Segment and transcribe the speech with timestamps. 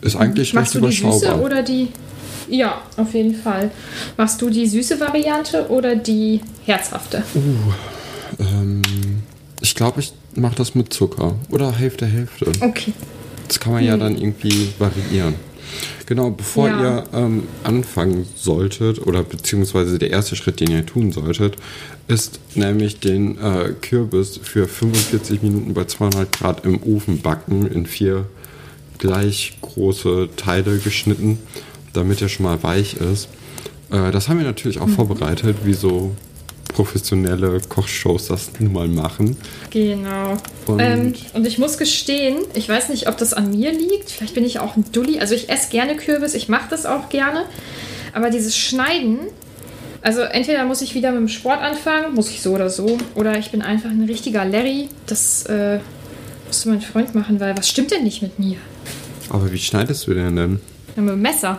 [0.00, 1.18] Ist eigentlich Machst recht überschaubar.
[1.18, 1.88] Die süße oder die
[2.48, 3.70] ja, auf jeden Fall.
[4.16, 7.22] Machst du die süße Variante oder die herzhafte?
[7.34, 8.82] Uh, ähm,
[9.60, 11.34] ich glaube, ich mache das mit Zucker.
[11.50, 12.52] Oder Hälfte, Hälfte.
[12.60, 12.92] Okay.
[13.48, 13.88] Das kann man hm.
[13.88, 15.34] ja dann irgendwie variieren.
[16.06, 16.80] Genau, bevor ja.
[16.80, 21.56] ihr ähm, anfangen solltet, oder beziehungsweise der erste Schritt, den ihr tun solltet,
[22.06, 27.86] ist nämlich den äh, Kürbis für 45 Minuten bei 200 Grad im Ofen backen, in
[27.86, 28.26] vier
[28.98, 31.38] gleich große Teile geschnitten
[31.96, 33.28] damit er schon mal weich ist.
[33.90, 34.94] Äh, das haben wir natürlich auch mhm.
[34.94, 36.14] vorbereitet, wie so
[36.76, 39.36] professionelle Kochshows das nun mal machen.
[39.70, 40.36] Genau.
[40.66, 44.10] Und, ähm, und, ich muss gestehen, ich weiß nicht, ob das an mir liegt.
[44.10, 45.18] Vielleicht bin ich auch ein Dulli.
[45.18, 47.44] Also ich esse gerne Kürbis, ich mache das auch gerne.
[48.12, 49.20] Aber dieses Schneiden,
[50.02, 53.38] also entweder muss ich wieder mit dem Sport anfangen, muss ich so oder so, oder
[53.38, 54.88] ich bin einfach ein richtiger Larry.
[55.06, 55.78] Das äh,
[56.46, 58.58] musste mein Freund machen, weil was stimmt denn nicht mit mir?
[59.30, 60.60] Aber wie schneidest du denn denn?
[60.96, 61.58] Ja, mit dem Messer.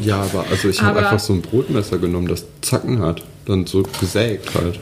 [0.00, 3.22] ja, aber also ich habe einfach so ein Brotmesser genommen, das Zacken hat.
[3.46, 4.80] Dann so gesägt halt.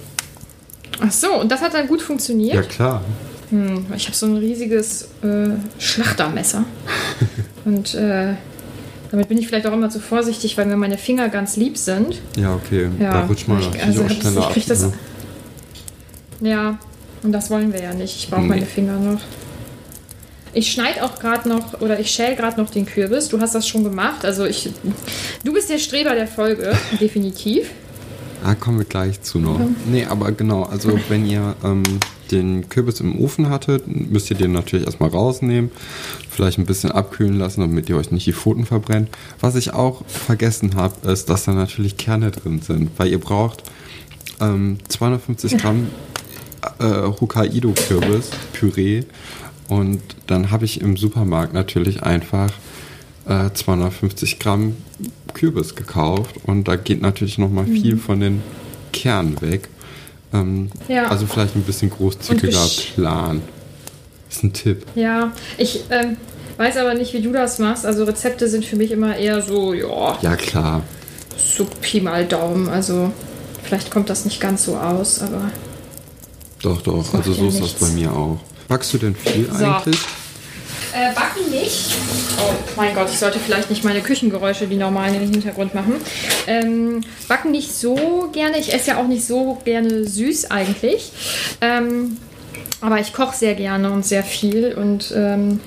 [1.00, 2.54] Ach so, und das hat dann gut funktioniert?
[2.54, 3.04] Ja, klar.
[3.50, 6.64] Hm, ich habe so ein riesiges äh, Schlachtermesser.
[7.64, 8.34] und äh,
[9.10, 12.20] damit bin ich vielleicht auch immer zu vorsichtig, weil mir meine Finger ganz lieb sind.
[12.36, 12.88] Ja, okay.
[12.98, 14.54] Ja, da rutscht man natürlich also auch schneller ab.
[14.66, 14.92] Das, ne?
[16.40, 16.78] Ja,
[17.22, 18.16] und das wollen wir ja nicht.
[18.16, 18.48] Ich brauche nee.
[18.48, 19.20] meine Finger noch.
[20.54, 23.28] Ich schneide auch gerade noch oder ich schäle gerade noch den Kürbis.
[23.28, 24.24] Du hast das schon gemacht.
[24.24, 24.70] Also ich.
[25.44, 27.70] Du bist der Streber der Folge, definitiv.
[28.44, 29.58] Ah, kommen wir gleich zu noch.
[29.86, 31.82] Nee, aber genau, also wenn ihr ähm,
[32.30, 35.70] den Kürbis im Ofen hattet, müsst ihr den natürlich erstmal rausnehmen,
[36.28, 39.08] vielleicht ein bisschen abkühlen lassen, damit ihr euch nicht die Pfoten verbrennt.
[39.40, 43.62] Was ich auch vergessen habe, ist, dass da natürlich Kerne drin sind, weil ihr braucht
[44.40, 45.88] ähm, 250 Gramm
[46.78, 49.04] äh, Hokkaido-Kürbis, Püree
[49.68, 52.50] und dann habe ich im Supermarkt natürlich einfach
[53.26, 54.76] äh, 250 Gramm
[55.32, 57.80] Kürbis gekauft und da geht natürlich nochmal mhm.
[57.80, 58.42] viel von den
[58.92, 59.68] Kernen weg.
[60.32, 61.08] Ähm, ja.
[61.08, 63.42] Also vielleicht ein bisschen großzügiger Plan.
[64.30, 64.84] Ist ein Tipp.
[64.94, 66.16] Ja, ich ähm,
[66.56, 67.86] weiß aber nicht, wie du das machst.
[67.86, 70.18] Also Rezepte sind für mich immer eher so, ja.
[70.22, 70.82] Ja, klar.
[71.36, 72.68] So Pi mal Daumen.
[72.68, 73.12] Also
[73.62, 75.50] vielleicht kommt das nicht ganz so aus, aber.
[76.62, 77.14] Doch, doch.
[77.14, 78.40] Also so ja ist das bei mir auch.
[78.68, 79.64] Backst du denn viel so.
[79.64, 79.98] eigentlich?
[80.94, 81.92] Äh, backen nicht.
[82.38, 85.94] Oh mein Gott, ich sollte vielleicht nicht meine Küchengeräusche wie normal in den Hintergrund machen.
[86.46, 88.58] Ähm, backen nicht so gerne.
[88.58, 91.10] Ich esse ja auch nicht so gerne süß eigentlich.
[91.60, 92.16] Ähm,
[92.80, 94.72] aber ich koche sehr gerne und sehr viel.
[94.74, 95.58] Und ähm,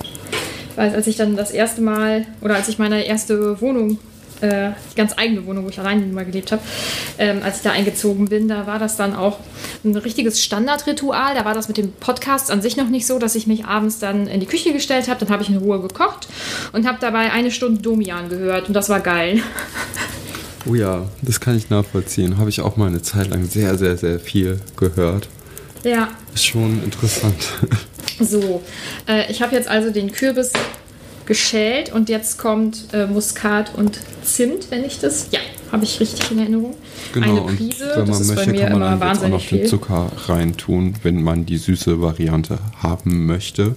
[0.77, 3.99] weiß, als ich dann das erste Mal oder als ich meine erste Wohnung
[4.41, 6.61] äh, die ganz eigene Wohnung, wo ich alleine mal gelebt habe,
[7.17, 9.39] ähm, als ich da eingezogen bin, da war das dann auch
[9.83, 11.35] ein richtiges Standardritual.
[11.35, 13.99] Da war das mit dem Podcast an sich noch nicht so, dass ich mich abends
[13.99, 16.27] dann in die Küche gestellt habe, dann habe ich in Ruhe gekocht
[16.73, 19.41] und habe dabei eine Stunde Domian gehört und das war geil.
[20.69, 22.37] Oh ja, das kann ich nachvollziehen.
[22.37, 25.29] Habe ich auch mal eine Zeit lang sehr, sehr, sehr viel gehört.
[25.83, 26.09] Ja.
[26.33, 27.35] Ist schon interessant.
[28.19, 28.63] So,
[29.07, 30.51] äh, ich habe jetzt also den Kürbis
[31.27, 35.27] geschält und jetzt kommt äh, Muskat und Zimt, wenn ich das.
[35.31, 35.39] Ja,
[35.71, 36.75] habe ich richtig in Erinnerung.
[37.13, 39.59] Genau, Eine Prise, und wenn man möchte, kann man dann auch noch viel.
[39.59, 43.75] den Zucker reintun, wenn man die süße Variante haben möchte.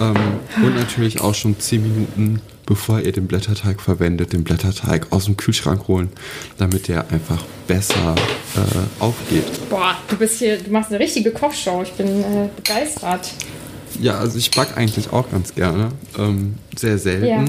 [0.00, 0.16] Ähm,
[0.62, 5.36] und natürlich auch schon 10 Minuten bevor ihr den Blätterteig verwendet, den Blätterteig aus dem
[5.36, 6.10] Kühlschrank holen,
[6.56, 8.14] damit der einfach besser
[8.56, 9.44] äh, aufgeht.
[9.68, 11.82] Boah, du bist hier, du machst eine richtige Kochshow.
[11.82, 13.32] Ich bin äh, begeistert.
[14.00, 15.90] Ja, also ich backe eigentlich auch ganz gerne.
[16.18, 17.26] Ähm, sehr selten.
[17.26, 17.44] Ja.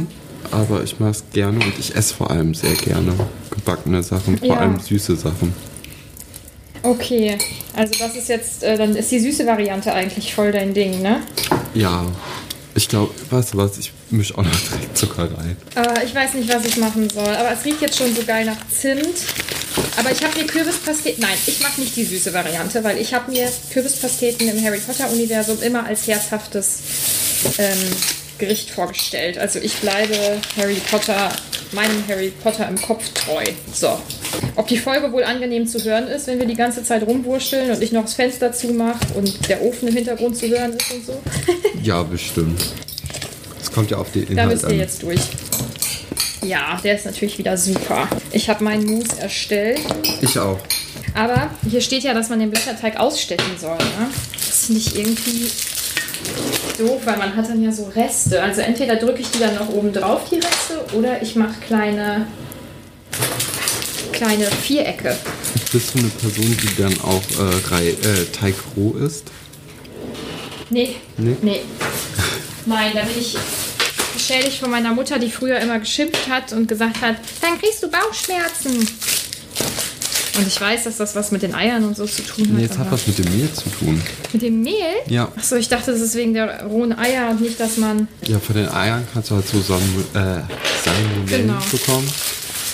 [0.52, 3.14] Aber ich mache es gerne und ich esse vor allem sehr gerne
[3.50, 4.58] gebackene Sachen, vor ja.
[4.58, 5.54] allem süße Sachen.
[6.84, 7.36] Okay,
[7.76, 11.22] also das ist jetzt, äh, dann ist die süße Variante eigentlich voll dein Ding, ne?
[11.74, 12.06] Ja,
[12.76, 15.58] ich glaube, weißt du was, ich mische auch noch direkt Zucker rein.
[15.76, 18.46] Äh, ich weiß nicht, was ich machen soll, aber es riecht jetzt schon so geil
[18.46, 19.16] nach Zimt.
[19.98, 21.22] Aber ich habe mir Kürbispasteten.
[21.22, 25.62] Nein, ich mache nicht die süße Variante, weil ich habe mir Kürbispasteten im Harry Potter-Universum
[25.62, 26.80] immer als herzhaftes
[27.58, 27.78] ähm,
[28.38, 29.38] Gericht vorgestellt.
[29.38, 30.16] Also ich bleibe
[30.58, 31.32] Harry Potter,
[31.72, 33.44] meinem Harry Potter im Kopf treu.
[33.74, 33.98] So.
[34.56, 37.82] Ob die Folge wohl angenehm zu hören ist, wenn wir die ganze Zeit rumwurschteln und
[37.82, 41.22] ich noch das Fenster zumache und der Ofen im Hintergrund zu hören ist und so?
[41.82, 42.62] ja, bestimmt.
[43.62, 44.78] Es kommt ja auf den Inhalt Da müsst ihr an.
[44.80, 45.22] jetzt durch.
[46.46, 48.08] Ja, der ist natürlich wieder super.
[48.32, 49.82] Ich habe meinen Mousse erstellt.
[50.22, 50.60] Ich auch.
[51.16, 53.78] Aber hier steht ja, dass man den Blätterteig ausstechen soll.
[53.78, 54.10] Ne?
[54.34, 55.50] Das finde ich irgendwie
[56.78, 58.44] doof, weil man hat dann ja so Reste.
[58.44, 62.28] Also entweder drücke ich die dann noch oben drauf, die Reste, oder ich mache kleine,
[64.12, 65.18] kleine Vierecke.
[65.72, 67.24] Bist du eine Person, die dann auch
[67.72, 69.32] äh, äh, Teig roh isst?
[70.70, 70.96] Nee.
[71.18, 71.38] Nee?
[71.42, 71.62] Nee.
[72.66, 73.36] Nein, da bin ich
[74.28, 77.90] geschädigt von meiner Mutter, die früher immer geschimpft hat und gesagt hat, dann kriegst du
[77.90, 78.88] Bauchschmerzen.
[80.38, 82.54] Und ich weiß, dass das was mit den Eiern und so zu tun hat.
[82.54, 84.02] Nee, jetzt hat was mit dem Mehl zu tun.
[84.34, 84.96] Mit dem Mehl?
[85.08, 85.32] Ja.
[85.36, 88.08] Achso, ich dachte, das ist wegen der rohen Eier und nicht, dass man.
[88.28, 90.48] Ja, von den Eiern kannst du halt so Salmonellen
[91.28, 91.60] äh, genau.
[91.72, 92.12] bekommen.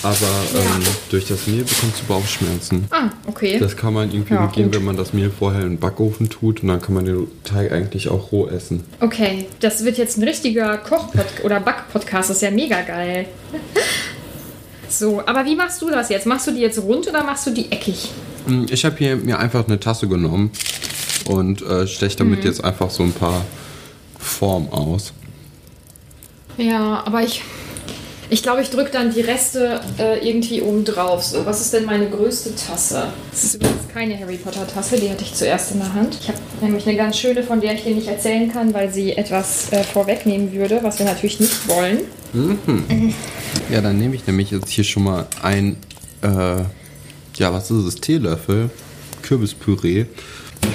[0.02, 0.16] Aber
[0.54, 2.86] ähm, durch das Mehl bekommst du Bauchschmerzen.
[2.90, 3.58] Ah, okay.
[3.60, 6.62] Das kann man irgendwie ja, umgehen, wenn man das Mehl vorher in den Backofen tut
[6.62, 8.82] und dann kann man den Teig eigentlich auch roh essen.
[8.98, 11.08] Okay, das wird jetzt ein richtiger Koch-
[11.44, 12.30] oder Back-Podcast.
[12.30, 13.26] Das ist ja mega geil.
[14.88, 16.26] so, aber wie machst du das jetzt?
[16.26, 18.10] Machst du die jetzt rund oder machst du die eckig?
[18.46, 20.50] Hm, ich habe hier mir einfach eine Tasse genommen
[21.26, 22.46] und äh, steche damit mhm.
[22.46, 23.44] jetzt einfach so ein paar
[24.18, 25.12] Formen aus.
[26.58, 27.42] Ja, aber ich
[28.32, 31.22] ich glaube, ich drücke dann die Reste äh, irgendwie oben drauf.
[31.22, 33.08] So, was ist denn meine größte Tasse?
[33.30, 36.16] Das ist übrigens keine Harry Potter Tasse, die hatte ich zuerst in der Hand.
[36.18, 39.12] Ich habe nämlich eine ganz schöne, von der ich dir nicht erzählen kann, weil sie
[39.12, 41.98] etwas äh, vorwegnehmen würde, was wir natürlich nicht wollen.
[42.32, 43.12] Mhm.
[43.70, 45.76] Ja, dann nehme ich nämlich jetzt hier schon mal ein,
[46.22, 46.62] äh,
[47.36, 47.94] ja, was ist das?
[47.96, 48.70] Teelöffel
[49.20, 50.06] Kürbispüree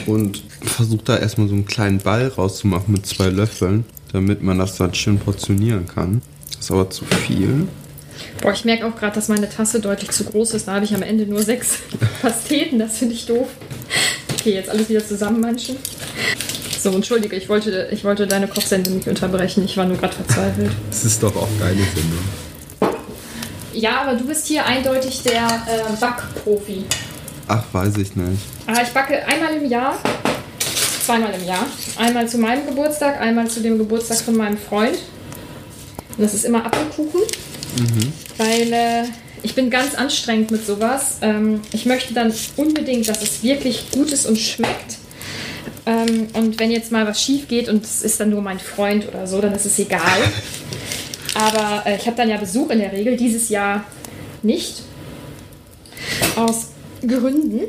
[0.06, 3.84] und versuche da erstmal so einen kleinen Ball rauszumachen mit zwei Löffeln,
[4.14, 6.22] damit man das dann schön portionieren kann.
[6.58, 7.68] Das ist aber zu viel.
[8.42, 10.68] Boah, ich merke auch gerade, dass meine Tasse deutlich zu groß ist.
[10.68, 11.80] Da habe ich am Ende nur sechs
[12.22, 12.80] Pasteten.
[12.80, 13.48] Das finde ich doof.
[14.34, 15.78] Okay, jetzt alles wieder zusammenmanschen.
[16.80, 19.66] So, entschuldige, ich wollte, ich wollte deine Kochsendung nicht unterbrechen.
[19.66, 20.72] Ich war nur gerade verzweifelt.
[20.90, 22.20] Das ist doch auch deine Sendung.
[23.74, 26.86] Ja, aber du bist hier eindeutig der äh, Backprofi.
[27.48, 28.42] Ach, weiß ich nicht.
[28.66, 29.98] Ah, ich backe einmal im Jahr,
[31.06, 31.66] zweimal im Jahr.
[31.98, 34.98] Einmal zu meinem Geburtstag, einmal zu dem Geburtstag von meinem Freund.
[36.18, 37.22] Und das ist immer Apfelkuchen,
[37.80, 38.14] mhm.
[38.38, 39.04] weil äh,
[39.44, 41.18] ich bin ganz anstrengend mit sowas.
[41.22, 44.98] Ähm, ich möchte dann unbedingt, dass es wirklich gut ist und schmeckt.
[45.86, 49.08] Ähm, und wenn jetzt mal was schief geht und es ist dann nur mein Freund
[49.08, 50.02] oder so, dann ist es egal.
[51.34, 53.84] Aber äh, ich habe dann ja Besuch in der Regel, dieses Jahr
[54.42, 54.82] nicht.
[56.36, 56.70] Aus
[57.02, 57.62] Gründen.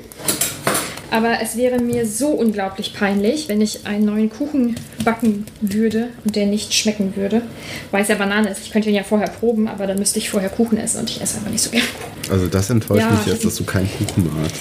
[1.11, 6.37] Aber es wäre mir so unglaublich peinlich, wenn ich einen neuen Kuchen backen würde und
[6.37, 7.43] der nicht schmecken würde.
[7.91, 8.61] Weil es ja Banane ist.
[8.63, 11.21] Ich könnte ihn ja vorher proben, aber dann müsste ich vorher Kuchen essen und ich
[11.21, 12.33] esse einfach nicht so gerne Kuchen.
[12.33, 14.61] Also das enttäuscht ja, mich jetzt, dass du keinen Kuchen magst.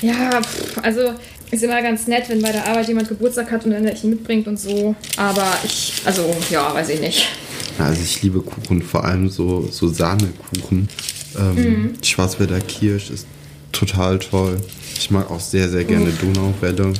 [0.00, 0.40] Ja,
[0.82, 1.12] also
[1.52, 4.48] ist immer ganz nett, wenn bei der Arbeit jemand Geburtstag hat und dann ihn mitbringt
[4.48, 4.96] und so.
[5.16, 7.28] Aber ich, also ja, weiß ich nicht.
[7.78, 10.88] Also ich liebe Kuchen, vor allem so, so Sahnekuchen.
[11.38, 11.94] Ähm, mhm.
[12.02, 13.26] Schwarzwälder Kirsch ist
[13.70, 14.60] total toll.
[15.02, 16.20] Ich mag auch sehr, sehr gerne Uff.
[16.20, 16.92] Donauwelle.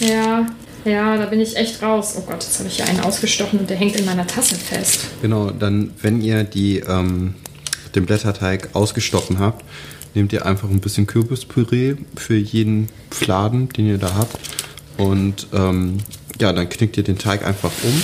[0.00, 0.44] Ja,
[0.84, 2.16] ja, da bin ich echt raus.
[2.18, 5.06] Oh Gott, jetzt habe ich hier einen ausgestochen und der hängt in meiner Tasse fest.
[5.22, 7.34] Genau, dann, wenn ihr die, ähm,
[7.94, 9.64] den Blätterteig ausgestochen habt,
[10.14, 14.36] nehmt ihr einfach ein bisschen Kürbispüree für jeden Fladen, den ihr da habt.
[14.96, 15.98] Und ähm,
[16.40, 18.02] ja, dann knickt ihr den Teig einfach um.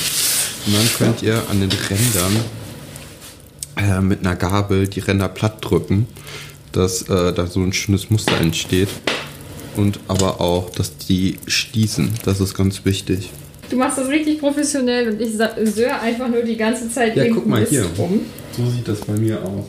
[0.67, 2.37] Und dann könnt ihr an den Rändern
[3.75, 6.07] äh, mit einer Gabel die Ränder platt drücken,
[6.71, 8.91] dass äh, da so ein schönes Muster entsteht
[9.81, 12.11] und aber auch, dass die stießen.
[12.25, 13.31] Das ist ganz wichtig.
[13.71, 15.33] Du machst das richtig professionell und ich
[15.75, 17.87] söre einfach nur die ganze Zeit Ja, guck mal hier.
[17.99, 18.21] rum.
[18.57, 19.65] So sieht das bei mir aus.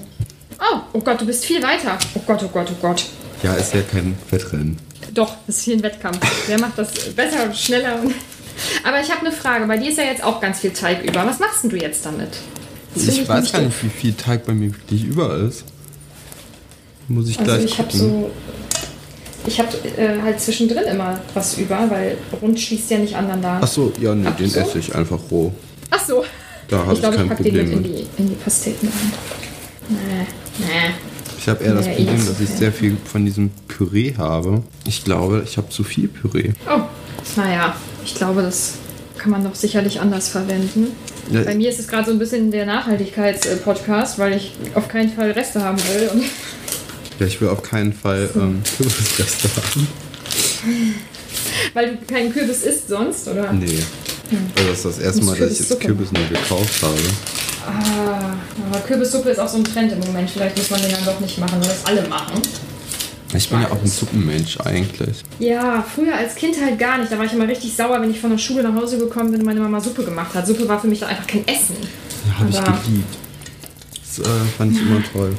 [0.59, 1.97] Oh, oh Gott, du bist viel weiter.
[2.15, 3.05] Oh Gott, oh Gott, oh Gott.
[3.43, 4.77] Ja, ist ja kein Wettrennen.
[5.13, 6.19] Doch, das ist hier ein Wettkampf.
[6.47, 7.99] Wer macht das besser und schneller?
[8.83, 9.65] Aber ich habe eine Frage.
[9.65, 11.25] Bei dir ist ja jetzt auch ganz viel Teig über.
[11.25, 12.29] Was machst denn du jetzt damit?
[12.93, 15.63] Das Ich weiß gar nicht, wie viel Teig bei mir wirklich über ist.
[17.07, 17.99] Muss ich Also gleich ich habe gucken.
[17.99, 18.31] so.
[19.45, 23.59] Ich habe äh, halt zwischendrin immer was über, weil rund schließt ja nicht aneinander.
[23.61, 24.59] Ach so, ja, nee, Ach den so.
[24.59, 25.51] esse ich einfach roh.
[25.89, 26.23] Ach so.
[26.67, 28.35] Da habe ich ich, glaube, ich kein packe den Problem mit in die, in die
[28.35, 29.11] Pasteten rein.
[29.89, 30.27] Nee,
[30.59, 30.65] nee.
[31.39, 34.61] Ich habe eher das Nee, Problem, ist dass ich sehr viel von diesem Püree habe.
[34.87, 36.51] Ich glaube, ich habe zu viel Püree.
[36.69, 36.81] Oh,
[37.35, 38.73] naja, ich glaube, das
[39.17, 40.87] kann man doch sicherlich anders verwenden.
[41.31, 45.09] Ja, Bei mir ist es gerade so ein bisschen der Nachhaltigkeits-Podcast, weil ich auf keinen
[45.11, 46.09] Fall Reste haben will.
[47.21, 49.87] Ja, ich will auf keinen Fall ähm, Kürbisreste haben.
[51.75, 53.53] weil du keinen Kürbis isst sonst, oder?
[53.53, 53.77] Nee.
[54.55, 56.97] Also das ist das erste Mal, dass ich jetzt Kürbis nur gekauft habe.
[57.67, 58.33] Ah,
[58.67, 60.31] aber Kürbissuppe ist auch so ein Trend im Moment.
[60.31, 62.41] Vielleicht muss man den dann doch nicht machen, weil das alle machen.
[63.35, 63.87] Ich bin ja auch ein.
[63.87, 65.17] Suppenmensch eigentlich.
[65.37, 67.11] Ja, früher als Kind halt gar nicht.
[67.11, 69.41] Da war ich immer richtig sauer, wenn ich von der Schule nach Hause gekommen bin
[69.41, 70.47] und meine Mama Suppe gemacht hat.
[70.47, 71.75] Suppe war für mich dann einfach kein Essen.
[72.27, 73.15] Ja, habe ich geliebt.
[74.07, 75.37] Das äh, fand ich immer toll.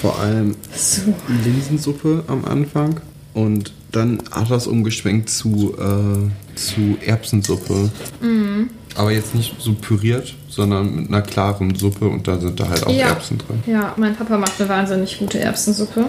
[0.00, 1.02] Vor allem So.
[1.44, 3.00] Linsensuppe am Anfang
[3.34, 7.90] und dann hat das umgeschwenkt zu, äh, zu Erbsensuppe.
[8.20, 8.70] Mhm.
[8.94, 12.86] Aber jetzt nicht so püriert, sondern mit einer klaren Suppe und da sind da halt
[12.86, 13.08] auch Ja.
[13.08, 13.62] Erbsen drin.
[13.66, 16.06] Ja, mein Papa macht eine wahnsinnig gute Erbsensuppe.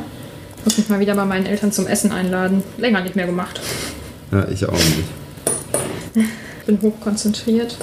[0.64, 2.64] Muss mich mal wieder bei meinen Eltern zum Essen einladen.
[2.78, 3.60] Länger nicht mehr gemacht.
[4.32, 5.04] Ja, ich auch nicht.
[6.66, 7.78] Bin hochkonzentriert.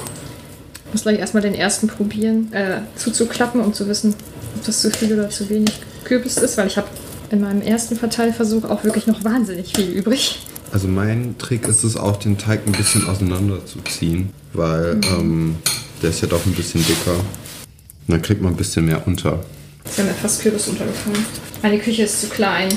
[0.92, 4.14] Muss gleich erstmal den ersten probieren, äh, zuzuklappen, um zu wissen,
[4.56, 5.72] ob das zu viel oder zu wenig
[6.04, 6.88] Kürbis ist, weil ich habe
[7.30, 10.40] in meinem ersten Verteilversuch auch wirklich noch wahnsinnig viel übrig.
[10.72, 15.56] Also mein Trick ist es auch, den Teig ein bisschen auseinander zu ziehen, weil ähm,
[16.02, 17.14] der ist ja doch ein bisschen dicker.
[17.14, 19.44] Und dann kriegt man ein bisschen mehr unter.
[19.84, 21.24] Ist ja mir fast Kürbis untergefallen.
[21.62, 22.68] Meine Küche ist zu klein.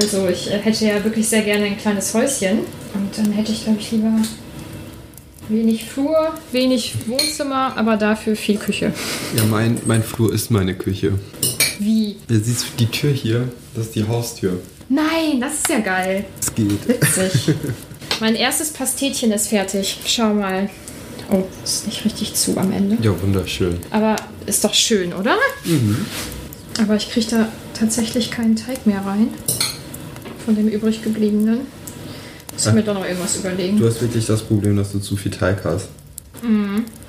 [0.00, 2.60] Also ich äh, hätte ja wirklich sehr gerne ein kleines Häuschen.
[2.94, 4.12] Und dann hätte ich, glaube ich, lieber
[5.48, 8.92] wenig Flur, wenig Wohnzimmer, aber dafür viel Küche.
[9.36, 11.12] Ja, mein, mein Flur ist meine Küche.
[11.84, 12.16] Wie?
[12.28, 13.48] Ja, siehst du die Tür hier?
[13.74, 14.60] Das ist die Haustür.
[14.88, 16.24] Nein, das ist ja geil.
[16.40, 16.88] Es geht.
[16.88, 17.54] Witzig.
[18.20, 19.98] mein erstes Pastetchen ist fertig.
[20.06, 20.68] Schau mal.
[21.30, 22.98] Oh, ist nicht richtig zu am Ende.
[23.02, 23.78] Ja, wunderschön.
[23.90, 25.36] Aber ist doch schön, oder?
[26.82, 27.48] Aber ich kriege da
[27.78, 29.28] tatsächlich keinen Teig mehr rein.
[30.44, 31.60] Von dem übrig gebliebenen.
[32.52, 33.78] Muss ich mir doch noch irgendwas überlegen.
[33.78, 35.88] Du hast wirklich das Problem, dass du zu viel Teig hast.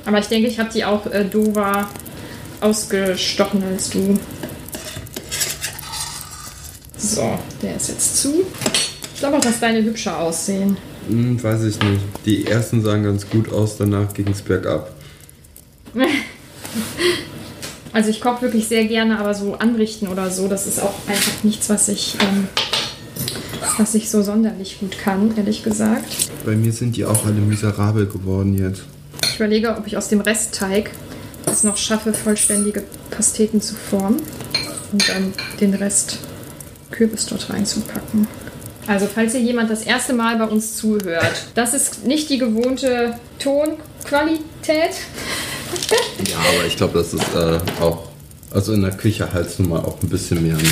[0.05, 1.89] Aber ich denke, ich habe die auch äh, dover
[2.61, 4.17] ausgestochen als du.
[7.13, 8.43] So, der ist jetzt zu.
[9.13, 10.77] Ich glaube auch, dass deine hübscher aussehen.
[11.07, 12.01] Hm, weiß ich nicht.
[12.25, 14.91] Die ersten sahen ganz gut aus, danach ging es bergab.
[17.95, 21.43] Also ich koche wirklich sehr gerne, aber so anrichten oder so, das ist auch einfach
[21.43, 22.47] nichts, was ich, ähm,
[23.77, 26.31] was ich so sonderlich gut kann, ehrlich gesagt.
[26.43, 28.81] Bei mir sind die auch alle miserabel geworden jetzt.
[29.29, 30.89] Ich überlege, ob ich aus dem Restteig
[31.45, 34.23] es noch schaffe, vollständige Pasteten zu formen
[34.91, 36.17] und dann den Rest
[36.93, 38.27] Kürbis dort reinzupacken.
[38.87, 43.15] Also, falls hier jemand das erste Mal bei uns zuhört, das ist nicht die gewohnte
[43.39, 44.41] Tonqualität.
[46.29, 48.09] Ja, aber ich glaube, das ist äh, auch.
[48.51, 50.63] Also in der Küche halt nun mal auch ein bisschen mehr, ne?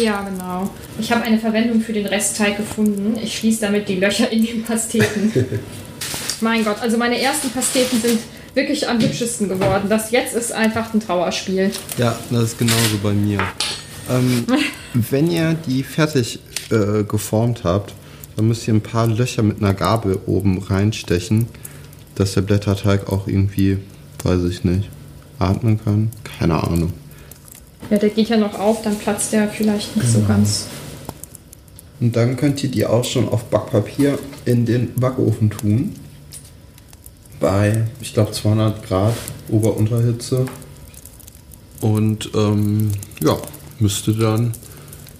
[0.00, 0.70] Ja, genau.
[1.00, 3.18] Ich habe eine Verwendung für den Restteig gefunden.
[3.20, 5.32] Ich schließe damit die Löcher in den Pasteten.
[6.40, 8.20] mein Gott, also meine ersten Pasteten sind
[8.54, 9.88] wirklich am hübschesten geworden.
[9.88, 11.70] Das jetzt ist einfach ein Trauerspiel.
[11.98, 13.40] Ja, das ist genauso bei mir.
[14.10, 14.46] Ähm,
[14.94, 17.94] wenn ihr die fertig äh, geformt habt,
[18.36, 21.46] dann müsst ihr ein paar Löcher mit einer Gabel oben reinstechen,
[22.14, 23.78] dass der Blätterteig auch irgendwie,
[24.22, 24.88] weiß ich nicht,
[25.38, 26.10] atmen kann.
[26.38, 26.92] Keine Ahnung.
[27.90, 30.66] Ja, der geht ja noch auf, dann platzt der vielleicht nicht so ganz.
[32.00, 35.94] Und dann könnt ihr die auch schon auf Backpapier in den Backofen tun.
[37.40, 39.14] Bei, ich glaube, 200 Grad
[39.50, 40.46] Ober-Unterhitze.
[41.80, 43.36] Und ähm, ja,
[43.80, 44.52] müsste dann,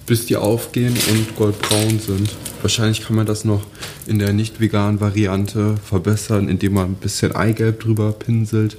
[0.05, 2.29] bis die aufgehen und goldbraun sind.
[2.61, 3.61] Wahrscheinlich kann man das noch
[4.07, 8.77] in der nicht veganen Variante verbessern, indem man ein bisschen Eigelb drüber pinselt.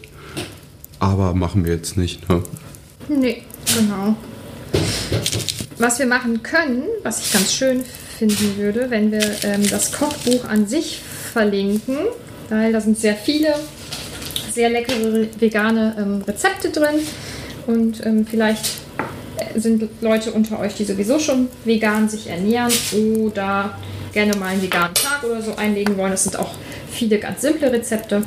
[0.98, 2.28] Aber machen wir jetzt nicht.
[2.28, 2.42] Ne?
[3.08, 3.42] Nee,
[3.76, 4.16] genau.
[5.78, 7.84] Was wir machen können, was ich ganz schön
[8.18, 11.00] finden würde, wenn wir ähm, das Kochbuch an sich
[11.32, 11.98] verlinken,
[12.48, 13.54] weil da sind sehr viele
[14.52, 16.96] sehr leckere vegane ähm, Rezepte drin
[17.68, 18.87] und ähm, vielleicht
[19.60, 23.78] sind Leute unter euch, die sowieso schon vegan sich ernähren oder
[24.12, 26.12] gerne mal einen veganen Tag oder so einlegen wollen.
[26.12, 26.54] Es sind auch
[26.90, 28.22] viele ganz simple Rezepte.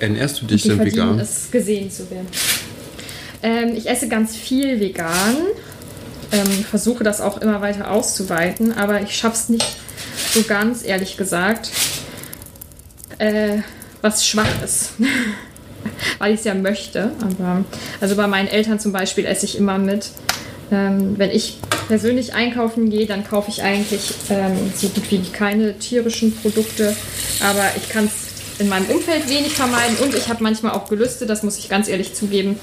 [0.00, 1.18] Ernährst du dich denn vegan?
[1.18, 2.26] es, gesehen zu werden.
[3.42, 5.36] Ähm, ich esse ganz viel vegan.
[6.32, 9.76] Ähm, versuche das auch immer weiter auszuweiten, aber ich schaffe es nicht
[10.32, 11.70] so ganz, ehrlich gesagt.
[13.18, 13.58] Äh,
[14.00, 14.92] was schwach ist.
[16.18, 17.12] Weil ich es ja möchte.
[17.20, 17.64] Aber
[18.00, 20.10] also bei meinen Eltern zum Beispiel esse ich immer mit.
[20.72, 25.78] Ähm, wenn ich persönlich einkaufen gehe, dann kaufe ich eigentlich ähm, so gut wie keine
[25.78, 26.96] tierischen Produkte.
[27.42, 31.26] Aber ich kann es in meinem Umfeld wenig vermeiden und ich habe manchmal auch Gelüste,
[31.26, 32.58] das muss ich ganz ehrlich zugeben.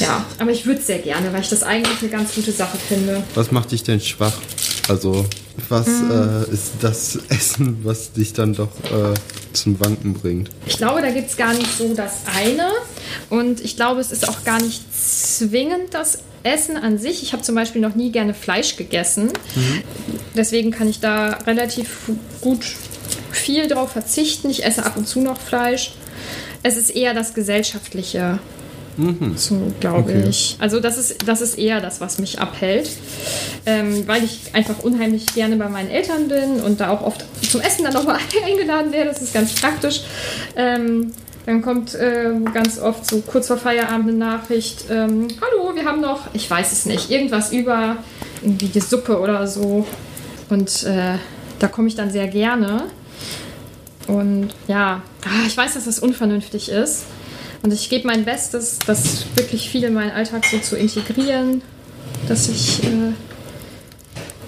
[0.00, 2.76] Ja, aber ich würde es sehr gerne, weil ich das eigentlich eine ganz gute Sache
[2.88, 3.22] finde.
[3.34, 4.32] Was macht dich denn schwach?
[4.88, 5.24] Also,
[5.68, 6.10] was Hm.
[6.48, 9.14] äh, ist das Essen, was dich dann doch äh,
[9.52, 10.50] zum Wanken bringt?
[10.66, 12.68] Ich glaube, da gibt es gar nicht so das eine.
[13.30, 17.22] Und ich glaube, es ist auch gar nicht zwingend das Essen an sich.
[17.22, 19.30] Ich habe zum Beispiel noch nie gerne Fleisch gegessen.
[20.36, 22.64] Deswegen kann ich da relativ gut
[23.30, 24.50] viel drauf verzichten.
[24.50, 25.92] Ich esse ab und zu noch Fleisch.
[26.62, 28.38] Es ist eher das Gesellschaftliche.
[29.36, 30.24] So glaube Okay.
[30.28, 30.56] ich.
[30.58, 32.90] Also das ist, das ist eher das, was mich abhält.
[33.64, 37.60] Ähm, weil ich einfach unheimlich gerne bei meinen Eltern bin und da auch oft zum
[37.60, 39.10] Essen dann nochmal eingeladen werde.
[39.10, 40.00] Das ist ganz praktisch.
[40.56, 41.12] Ähm,
[41.46, 46.00] dann kommt ähm, ganz oft so kurz vor Feierabend eine Nachricht, ähm, hallo, wir haben
[46.00, 47.96] noch, ich weiß es nicht, irgendwas über,
[48.42, 49.86] irgendwie die Suppe oder so.
[50.48, 51.18] Und äh,
[51.58, 52.84] da komme ich dann sehr gerne.
[54.06, 57.04] Und ja, ah, ich weiß, dass das unvernünftig ist.
[57.62, 61.62] Und ich gebe mein Bestes, das wirklich viel in meinen Alltag so zu integrieren,
[62.28, 63.12] dass ich äh,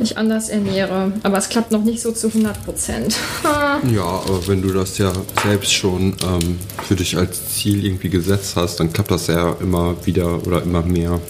[0.01, 1.13] mich anders ernähre.
[1.23, 3.17] Aber es klappt noch nicht so zu 100 Prozent.
[3.95, 8.57] Ja, aber wenn du das ja selbst schon ähm, für dich als Ziel irgendwie gesetzt
[8.57, 11.21] hast, dann klappt das ja immer wieder oder immer mehr.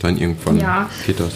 [0.00, 0.88] Dann irgendwann Ja.
[1.06, 1.32] geht das.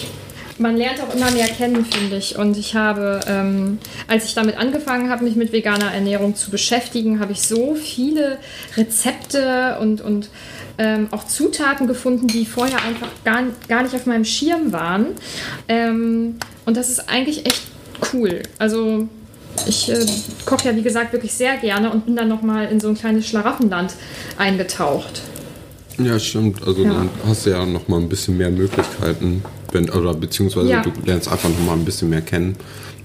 [0.60, 2.36] Man lernt auch immer mehr kennen, finde ich.
[2.36, 7.18] Und ich habe, ähm, als ich damit angefangen habe, mich mit veganer Ernährung zu beschäftigen,
[7.18, 8.36] habe ich so viele
[8.76, 10.28] Rezepte und, und
[10.76, 15.06] ähm, auch Zutaten gefunden, die vorher einfach gar, gar nicht auf meinem Schirm waren.
[15.66, 17.62] Ähm, und das ist eigentlich echt
[18.12, 18.42] cool.
[18.58, 19.08] Also
[19.66, 20.04] ich äh,
[20.44, 23.26] koche ja, wie gesagt, wirklich sehr gerne und bin dann nochmal in so ein kleines
[23.26, 23.94] Schlaraffenland
[24.36, 25.23] eingetaucht.
[25.99, 26.62] Ja, stimmt.
[26.66, 26.92] Also Ja.
[26.92, 29.42] dann hast du ja noch mal ein bisschen mehr Möglichkeiten,
[29.73, 30.83] wenn, oder beziehungsweise Ja.
[30.83, 32.56] du lernst einfach noch mal ein bisschen mehr kennen,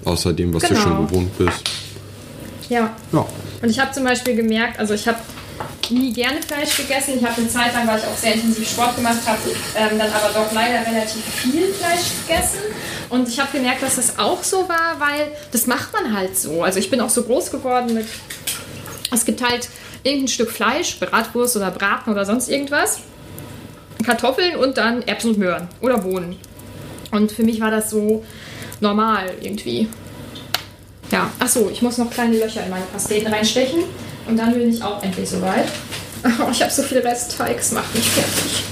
[0.03, 0.81] außer dem, was du Genau.
[0.81, 1.61] schon gewohnt bist.
[2.69, 3.25] Ja, Ja.
[3.61, 5.17] Und ich habe zum Beispiel gemerkt, also ich habe
[5.89, 7.13] nie gerne Fleisch gegessen.
[7.17, 9.39] Ich habe eine Zeit lang, weil ich auch sehr intensiv Sport gemacht habe,
[9.75, 12.59] ähm, dann aber doch leider relativ viel Fleisch gegessen.
[13.09, 16.63] Und ich habe gemerkt, dass das auch so war, weil das macht man halt so.
[16.63, 18.07] Also ich bin auch so groß geworden mit,
[19.11, 19.69] es gibt halt
[20.03, 22.99] irgendein Stück Fleisch, Bratwurst oder Braten oder sonst irgendwas,
[24.03, 26.35] Kartoffeln und dann Erbsen und Möhren oder Bohnen.
[27.11, 28.23] Und für mich war das so
[28.81, 29.87] normal irgendwie.
[31.11, 33.83] Ja, achso, ich muss noch kleine Löcher in meine Pasteten reinstechen
[34.27, 35.67] und dann bin ich auch endlich soweit.
[36.39, 38.63] Oh, ich habe so viel Restteig, es macht mich fertig.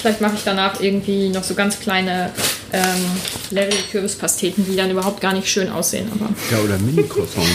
[0.00, 2.30] Vielleicht mache ich danach irgendwie noch so ganz kleine
[2.72, 3.04] ähm,
[3.50, 6.08] Larry-Kürbispasteten, die dann überhaupt gar nicht schön aussehen.
[6.14, 7.50] Aber Ja, oder Mini-Croissants.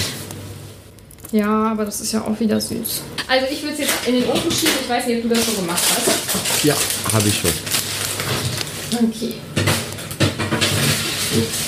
[1.32, 3.04] ja, aber das ist ja auch wieder süß.
[3.30, 4.74] Also ich würde es jetzt in den Ofen schieben.
[4.84, 6.66] Ich weiß nicht, ob du das so gemacht hast.
[6.66, 6.76] ja,
[7.14, 7.52] habe ich schon.
[9.08, 9.36] Okay.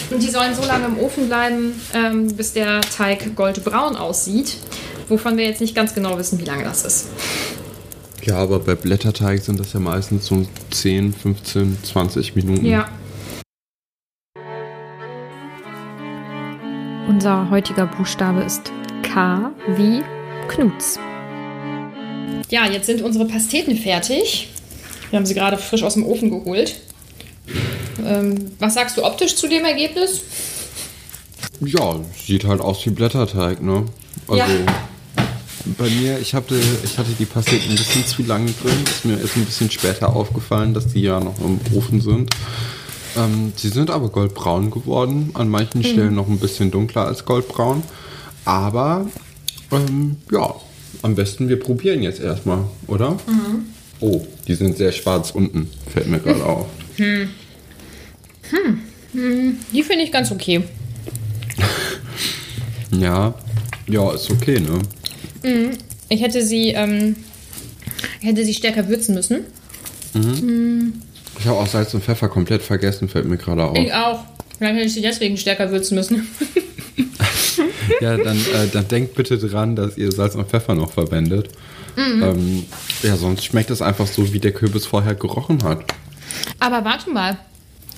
[0.09, 4.57] Und die sollen so lange im Ofen bleiben, ähm, bis der Teig goldbraun aussieht.
[5.07, 7.07] Wovon wir jetzt nicht ganz genau wissen, wie lange das ist.
[8.23, 12.65] Ja, aber bei Blätterteig sind das ja meistens so 10, 15, 20 Minuten.
[12.65, 12.87] Ja.
[17.07, 18.71] Unser heutiger Buchstabe ist
[19.01, 20.01] K wie
[20.47, 20.97] Knuts.
[22.49, 24.49] Ja, jetzt sind unsere Pasteten fertig.
[25.09, 26.75] Wir haben sie gerade frisch aus dem Ofen geholt.
[28.03, 30.21] Ähm, was sagst du optisch zu dem Ergebnis?
[31.61, 33.85] Ja, sieht halt aus wie Blätterteig, ne?
[34.27, 34.47] Also Ja.
[35.77, 38.83] bei mir, ich hatte, ich hatte die Pasteten ein bisschen zu lange drin.
[38.85, 42.29] Ist mir erst ein bisschen später aufgefallen, dass die ja noch im Ofen sind.
[43.15, 45.83] Ähm, sie sind aber goldbraun geworden, an manchen Mhm.
[45.85, 47.83] Stellen noch ein bisschen dunkler als goldbraun.
[48.45, 49.05] Aber
[49.71, 50.53] ähm, ja,
[51.01, 53.11] am besten wir probieren jetzt erstmal, oder?
[53.27, 53.65] Mhm.
[53.99, 56.65] Oh, die sind sehr schwarz unten, fällt mir gerade auf.
[59.71, 60.63] Die finde ich ganz okay.
[62.91, 63.33] Ja,
[63.87, 65.71] ja, ist okay, ne?
[66.09, 67.15] Ich hätte sie, ähm,
[68.21, 69.41] hätte sie stärker würzen müssen.
[71.39, 73.77] Ich habe auch Salz und Pfeffer komplett vergessen, fällt mir gerade auf.
[73.77, 74.23] Ich auch.
[74.57, 76.27] Vielleicht hätte ich sie deswegen stärker würzen müssen.
[78.01, 81.49] Ja, dann, äh, dann denkt bitte dran, dass ihr Salz und Pfeffer noch verwendet.
[81.97, 82.65] Ähm,
[83.03, 85.83] ja, sonst schmeckt es einfach so, wie der Kürbis vorher gerochen hat.
[86.59, 87.37] Aber warte mal.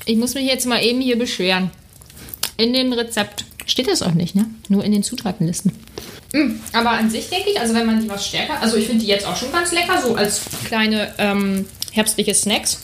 [0.06, 1.72] Ich muss mich jetzt mal eben hier beschweren.
[2.58, 4.46] In dem Rezept steht das auch nicht, ne?
[4.70, 5.72] Nur in den Zutatenlisten.
[6.34, 9.04] Mm, aber an sich denke ich, also wenn man die was stärker, also ich finde
[9.04, 12.84] die jetzt auch schon ganz lecker, so als kleine ähm, herbstliche Snacks.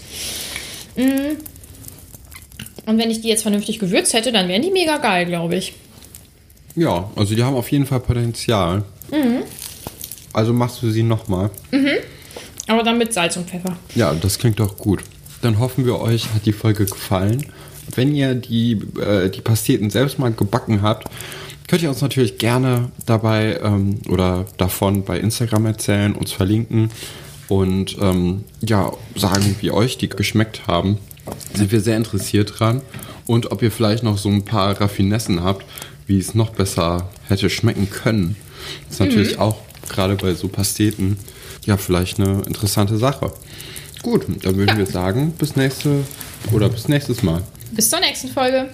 [0.96, 1.38] Mm.
[2.86, 5.74] Und wenn ich die jetzt vernünftig gewürzt hätte, dann wären die mega geil, glaube ich.
[6.76, 8.84] Ja, also die haben auf jeden Fall Potenzial.
[9.12, 9.44] Mhm.
[10.34, 11.52] Also machst du sie nochmal.
[12.68, 13.78] Aber dann mit Salz und Pfeffer.
[13.96, 15.04] Ja, das klingt doch gut.
[15.42, 17.46] Dann hoffen wir, euch hat die Folge gefallen.
[17.96, 21.10] Wenn ihr die, äh, die Pasteten selbst mal gebacken habt,
[21.68, 26.92] könnt ihr uns natürlich gerne dabei ähm, oder davon bei Instagram erzählen, uns verlinken
[27.48, 30.98] und ähm, ja, sagen, wie euch die geschmeckt haben.
[31.54, 32.82] Sind wir sehr interessiert dran.
[33.26, 35.66] Und ob ihr vielleicht noch so ein paar Raffinessen habt,
[36.08, 38.36] wie es noch besser hätte schmecken können.
[38.88, 39.58] Das ist natürlich auch
[39.90, 41.18] gerade bei so Pasteten
[41.66, 43.32] ja vielleicht eine interessante Sache.
[44.02, 44.78] Gut, dann würden Ja.
[44.78, 46.04] wir sagen, bis nächste
[46.52, 47.42] oder bis nächstes Mal.
[47.72, 48.70] Bis zur nächsten Folge.